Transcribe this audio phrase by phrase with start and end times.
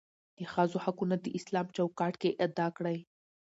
[0.37, 2.97] دښځو حقونه داسلام چوکاټ کې ادا کړى.